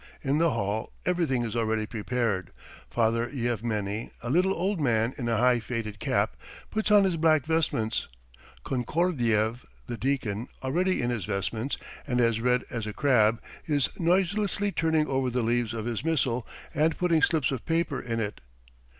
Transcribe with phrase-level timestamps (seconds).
[0.23, 2.49] In the hall everything is already prepared.
[2.89, 6.35] Father Yevmeny, a little old man in a high faded cap,
[6.71, 8.07] puts on his black vestments.
[8.65, 11.77] Konkordiev, the deacon, already in his vestments,
[12.07, 16.47] and as red as a crab, is noiselessly turning over the leaves of his missal
[16.73, 18.41] and putting slips of paper in it.